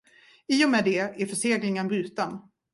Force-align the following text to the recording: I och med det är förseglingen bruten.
I 0.47 0.65
och 0.65 0.69
med 0.69 0.83
det 0.85 0.99
är 0.99 1.25
förseglingen 1.25 1.87
bruten. 1.87 2.37